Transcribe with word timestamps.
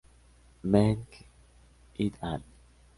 Meng 0.63 1.05
"et 1.99 2.15
al". 2.21 2.41